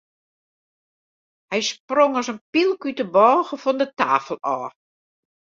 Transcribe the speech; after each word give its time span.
Hy 1.51 1.59
sprong 1.71 2.13
as 2.21 2.29
in 2.33 2.39
pylk 2.53 2.81
út 2.87 2.97
de 2.99 3.05
bôge 3.15 3.55
fan 3.63 3.79
de 3.81 3.87
tafel 3.99 4.39
ôf. 4.57 4.73